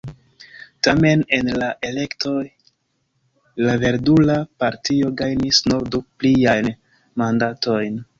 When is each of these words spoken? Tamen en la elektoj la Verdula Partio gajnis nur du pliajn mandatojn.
Tamen 0.85 1.19
en 1.37 1.49
la 1.63 1.65
elektoj 1.89 2.39
la 3.65 3.75
Verdula 3.83 4.37
Partio 4.63 5.11
gajnis 5.21 5.61
nur 5.73 5.85
du 5.97 6.01
pliajn 6.25 6.71
mandatojn. 7.25 8.01